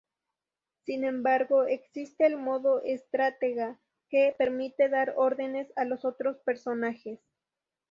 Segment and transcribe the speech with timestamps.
[0.83, 3.77] Sin embargo, existe el modo estratega
[4.09, 7.19] que permite dar órdenes a los otros personajes.